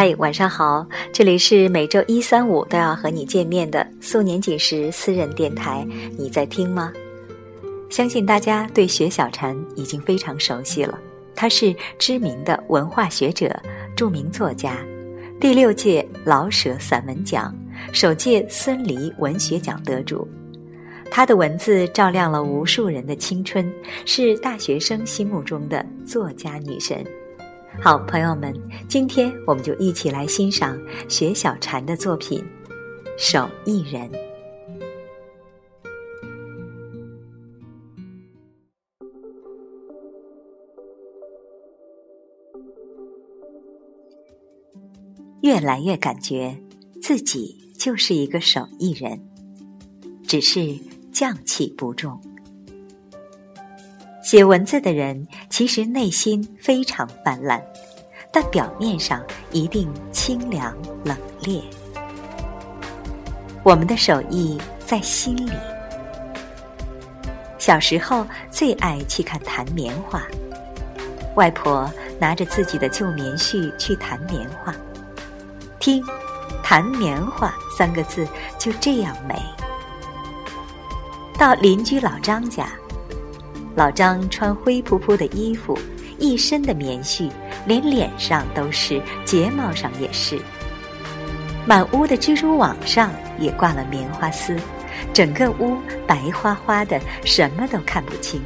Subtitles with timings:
[0.00, 5.84] 嗨，晚上好，这里是每周一、三、五都要和你见面的素年锦时私人电台，
[6.16, 6.92] 你在听吗？
[7.90, 10.96] 相信大家对雪小禅已经非常熟悉了，
[11.34, 13.60] 他是知名的文化学者、
[13.96, 14.76] 著名作家，
[15.40, 17.52] 第六届老舍散文奖、
[17.92, 20.24] 首届孙犁文学奖得主。
[21.10, 23.68] 他的文字照亮了无数人的青春，
[24.06, 27.04] 是大学生心目中的作家女神。
[27.80, 28.52] 好，朋友们，
[28.88, 30.76] 今天我们就一起来欣赏
[31.08, 32.44] 雪小禅的作品
[33.16, 34.10] 《手艺人》。
[45.42, 46.58] 越来越感觉
[47.00, 49.20] 自己就是一个手艺人，
[50.26, 50.76] 只是
[51.12, 52.20] 匠气不重。
[54.28, 57.62] 写文字的人其实内心非常泛滥，
[58.30, 61.62] 但表面上一定清凉冷冽。
[63.62, 65.50] 我们的手艺在心里。
[67.56, 70.22] 小时候最爱去看弹棉花，
[71.34, 74.76] 外婆拿着自己的旧棉絮去弹棉花，
[75.80, 76.04] 听
[76.62, 79.40] “弹棉花”三个字就这样美。
[81.38, 82.68] 到邻居老张家。
[83.78, 85.78] 老张穿灰扑扑的衣服，
[86.18, 87.30] 一身的棉絮，
[87.64, 90.36] 连脸上都是，睫毛上也是。
[91.64, 94.56] 满屋的蜘蛛网上也挂了棉花丝，
[95.14, 95.76] 整个屋
[96.08, 98.42] 白花花的，什么都看不清。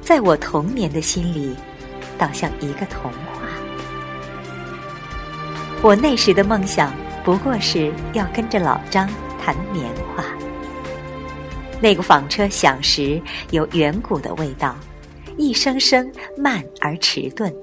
[0.00, 1.54] 在我童年的心里，
[2.16, 3.42] 倒像一个童话。
[5.82, 6.90] 我那时的梦想，
[7.22, 9.06] 不过是要跟着老张
[9.44, 9.84] 弹棉
[10.16, 10.24] 花。
[11.80, 14.74] 那个纺车响时有远古的味道，
[15.36, 17.54] 一声声慢而迟钝。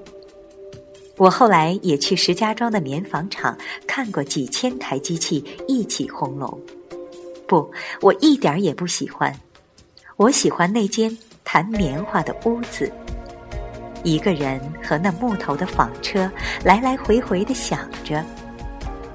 [1.16, 3.56] 我后来也去石家庄的棉纺厂
[3.86, 6.60] 看过几千台机器一起轰隆。
[7.46, 9.32] 不，我一点也不喜欢。
[10.16, 12.90] 我喜欢那间弹棉花的屋子，
[14.02, 16.30] 一个人和那木头的纺车
[16.64, 18.24] 来来回回的响着，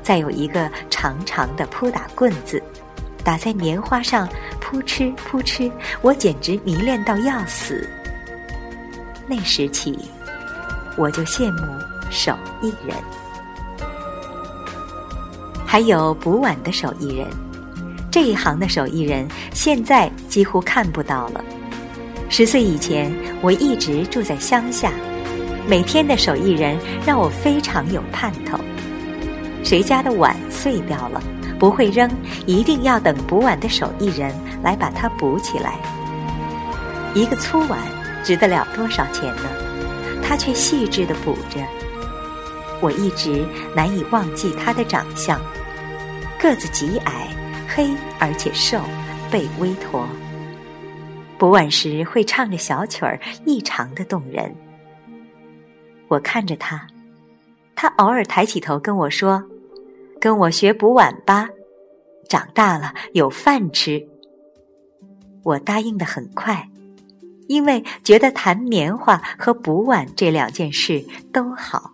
[0.03, 2.61] 再有一个长长的扑打棍子。
[3.21, 4.27] 打在棉花上，
[4.69, 5.71] 扑哧扑哧，
[6.03, 7.89] 我简直迷恋到要死。
[9.27, 9.97] 那时起，
[10.95, 11.65] 我就羡慕
[12.11, 12.95] 手艺人，
[15.65, 17.25] 还有补碗的手艺人。
[18.11, 21.43] 这一行的手艺人现在几乎看不到了。
[22.29, 24.91] 十岁以前，我一直住在乡下，
[25.67, 26.77] 每天的手艺人
[27.07, 28.55] 让我非常有盼头。
[29.63, 31.19] 谁家的碗碎掉了？
[31.57, 32.07] 不会扔，
[32.45, 34.33] 一定要等补碗的手艺人
[34.63, 35.75] 来把它补起来。
[37.13, 37.79] 一个粗碗
[38.23, 39.43] 值得了多少钱呢？
[40.21, 41.59] 他却细致的补着。
[42.81, 45.39] 我一直难以忘记他的长相，
[46.39, 47.27] 个子极矮，
[47.67, 47.89] 黑
[48.19, 48.79] 而且瘦，
[49.31, 50.07] 背微驼。
[51.37, 54.55] 补碗时会唱着小曲儿，异常的动人。
[56.07, 56.85] 我看着他，
[57.75, 59.43] 他偶尔抬起头跟我说。
[60.21, 61.47] 跟我学补碗吧，
[62.27, 64.05] 长大了有饭吃。
[65.43, 66.67] 我答应的很快，
[67.47, 71.91] 因为觉得弹棉花和补碗这两件事都好，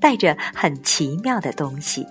[0.00, 2.06] 带着很奇妙的东西。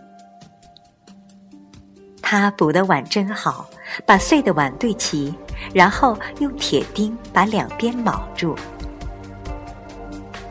[2.22, 3.70] 他补的碗真好，
[4.06, 5.34] 把碎的碗对齐，
[5.74, 8.56] 然后用铁钉把两边铆住，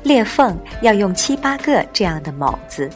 [0.03, 2.91] 裂缝要用七八个这样的铆子。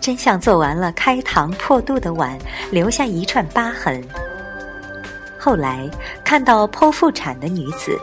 [0.00, 2.38] 真像做完了开膛破肚的碗，
[2.70, 4.02] 留下一串疤痕。
[5.46, 5.88] 后来
[6.24, 7.96] 看到剖腹产的女子，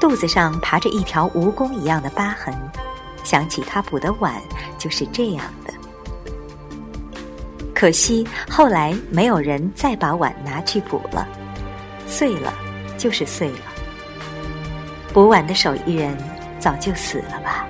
[0.00, 2.52] 肚子上爬着一条蜈蚣一样的疤痕，
[3.22, 4.34] 想起她补的碗
[4.78, 5.72] 就是这样的。
[7.72, 11.24] 可惜后来没有人再把碗拿去补了，
[12.08, 12.52] 碎了
[12.96, 13.60] 就是碎了。
[15.12, 16.18] 补碗的手艺人
[16.58, 17.64] 早就死了吧？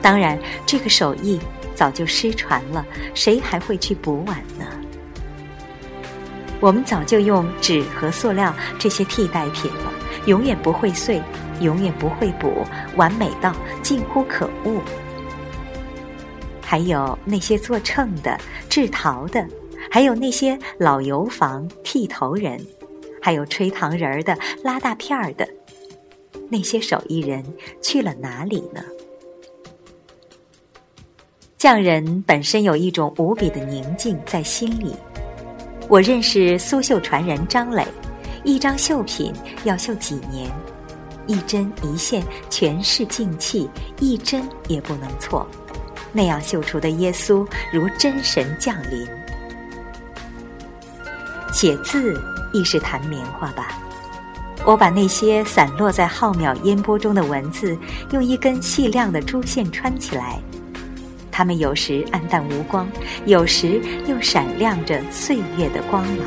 [0.00, 1.40] 当然，这个手艺。
[1.74, 2.84] 早就失传了，
[3.14, 4.66] 谁还会去补碗呢？
[6.62, 9.92] 我们早就用纸和塑料这些替代品了，
[10.26, 11.20] 永远不会碎，
[11.60, 12.64] 永远不会补，
[12.94, 14.80] 完美到近乎可恶。
[16.62, 18.38] 还有那些做秤的、
[18.68, 19.44] 制陶的，
[19.90, 22.64] 还有那些老油房、剃头人，
[23.20, 25.46] 还有吹糖人儿的、拉大片儿的，
[26.48, 27.44] 那些手艺人
[27.82, 28.80] 去了哪里呢？
[31.58, 34.94] 匠人本身有一种无比的宁静在心里。
[35.92, 37.86] 我认识苏绣传人张磊，
[38.44, 39.30] 一张绣品
[39.64, 40.50] 要绣几年，
[41.26, 43.68] 一针一线全是静气，
[44.00, 45.46] 一针也不能错。
[46.10, 49.06] 那样绣出的耶稣如真神降临。
[51.52, 52.18] 写字
[52.54, 53.78] 亦是弹棉花吧？
[54.64, 57.76] 我把那些散落在浩渺烟波中的文字，
[58.12, 60.40] 用一根细亮的珠线穿起来。
[61.32, 62.86] 它们有时暗淡无光，
[63.24, 66.18] 有时又闪亮着岁月的光芒。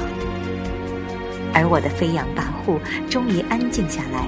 [1.53, 4.27] 而我的飞扬跋扈终于安静下来。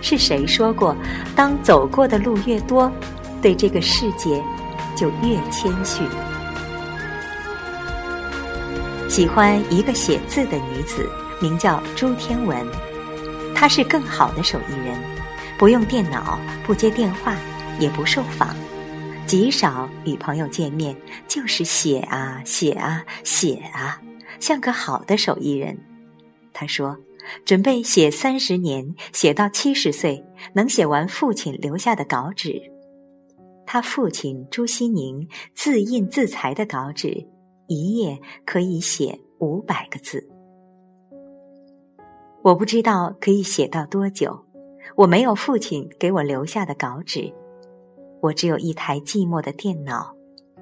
[0.00, 0.94] 是谁说过，
[1.34, 2.92] 当走过的路越多，
[3.42, 4.40] 对这个世界
[4.94, 6.06] 就越谦逊？
[9.08, 11.08] 喜欢一个写字的女子。
[11.40, 12.66] 名叫朱天文，
[13.54, 15.00] 她是更好的手艺人，
[15.56, 17.32] 不用电脑，不接电话，
[17.78, 18.48] 也不受访，
[19.28, 20.96] 极少与朋友见面，
[21.26, 24.00] 就是写啊写啊写啊，
[24.40, 25.78] 像个好的手艺人。
[26.54, 26.96] 他说，
[27.44, 32.58] 准备写三十年，写到七十岁，能写完父亲留下的稿纸。
[33.66, 37.28] 他父亲朱西宁自印自裁的稿纸，
[37.66, 40.26] 一页可以写五百个字。
[42.42, 44.42] 我不知道可以写到多久，
[44.96, 47.30] 我没有父亲给我留下的稿纸，
[48.20, 50.14] 我只有一台寂寞的电脑，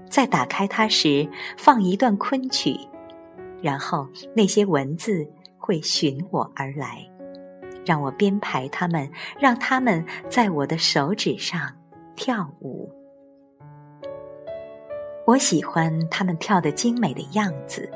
[0.08, 2.78] 在打开它时放一段昆曲，
[3.62, 5.26] 然后那些文字
[5.58, 7.08] 会寻我而来，
[7.84, 11.60] 让我编排它们，让它们在我的手指上
[12.14, 12.90] 跳舞。
[15.26, 17.90] 我喜欢他们跳的精美的样子。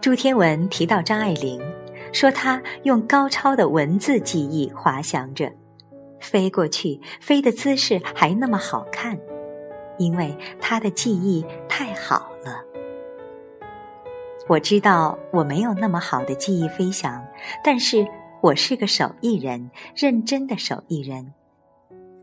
[0.00, 1.60] 朱天文提到张爱玲。
[2.12, 5.50] 说他用高超的文字技艺滑翔着，
[6.22, 9.18] 飞过去，飞的姿势还那么好看，
[9.98, 12.64] 因为他的记忆太好了。
[14.48, 17.22] 我知道我没有那么好的记忆飞翔，
[17.62, 18.06] 但是
[18.40, 21.34] 我是个手艺人，认真的手艺人。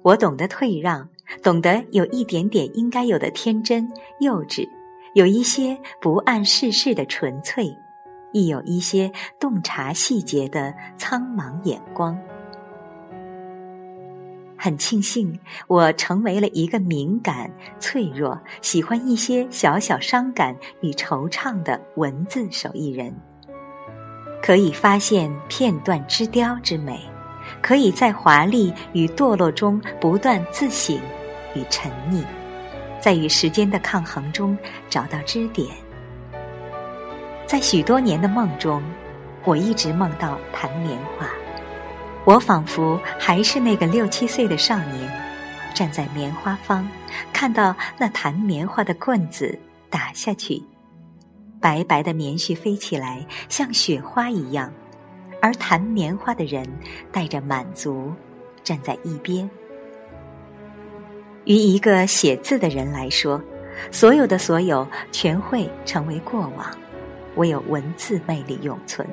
[0.02, 1.08] 我懂得退让，
[1.44, 3.92] 懂得有一点点应该有的天真
[4.22, 4.68] 幼稚，
[5.14, 7.70] 有一些不谙世事的纯粹。
[8.32, 12.16] 亦有一些洞察细节的苍茫眼光。
[14.62, 23.16] 很庆幸，我成为了一个敏感、脆弱、喜欢一些小小伤感与惆怅的文字手艺人。
[24.42, 27.00] 可以发现片段之雕之美，
[27.62, 31.00] 可以在华丽与堕落中不断自省
[31.56, 32.24] 与沉溺，
[33.00, 34.58] 在与时间的抗衡中
[34.90, 35.68] 找到支点。
[37.46, 38.84] 在许多年的梦中，
[39.46, 41.28] 我一直梦到弹棉花。
[42.30, 45.12] 我仿佛还是那个六七岁的少年，
[45.74, 46.88] 站在棉花方，
[47.34, 49.58] 看到那弹棉花的棍子
[49.90, 50.62] 打下去，
[51.60, 54.72] 白白的棉絮飞起来，像雪花一样，
[55.42, 56.64] 而弹棉花的人
[57.12, 58.14] 带着满足
[58.64, 59.50] 站在一边。
[61.46, 63.42] 于一个写字的人来说，
[63.90, 66.68] 所有的所有全会成为过往。
[67.38, 69.08] 唯有文字魅力永存。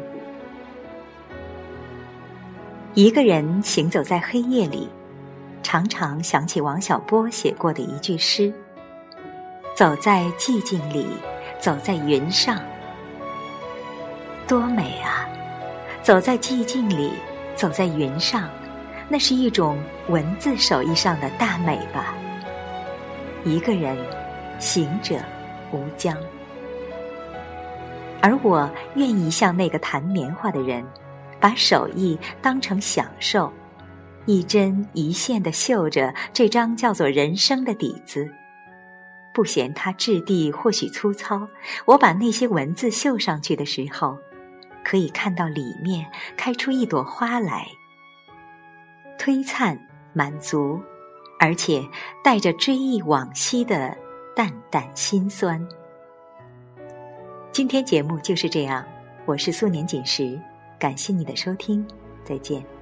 [2.96, 4.88] 一个人行走在黑夜里，
[5.62, 8.50] 常常想起王小波写过的一句诗
[9.76, 11.06] ：“走在寂静里，
[11.60, 12.58] 走在云上，
[14.48, 15.28] 多美啊！
[16.02, 17.12] 走在寂静里，
[17.54, 18.48] 走在云上，
[19.10, 19.78] 那是一种
[20.08, 22.14] 文字手艺上的大美吧。”
[23.44, 23.94] 一个人，
[24.58, 25.16] 行者
[25.70, 26.16] 无疆。
[28.22, 30.82] 而我愿意像那个弹棉花的人，
[31.46, 33.52] 把手艺当成享受，
[34.24, 38.28] 一针一线的绣着这张叫做人生的底子。
[39.32, 41.46] 不嫌它质地或许粗糙，
[41.84, 44.18] 我把那些文字绣上去的时候，
[44.84, 46.04] 可以看到里面
[46.36, 47.64] 开出一朵花来，
[49.16, 49.78] 推灿
[50.12, 50.82] 满足，
[51.38, 51.80] 而且
[52.24, 53.96] 带着追忆往昔的
[54.34, 55.64] 淡淡心酸。
[57.52, 58.84] 今天节目就是这样，
[59.26, 60.36] 我是素年锦时，
[60.78, 61.86] 感谢你的收听，
[62.24, 62.75] 再见。